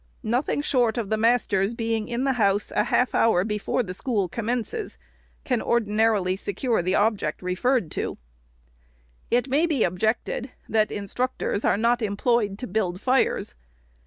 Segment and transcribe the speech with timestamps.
[0.23, 4.27] Nothing short of the master's being in the house a half hour before the school
[4.27, 4.97] commences,
[5.43, 8.17] can, ordinarily, secure the object referred to.
[9.29, 13.53] It may be objected, that instructors are not employed to build fires.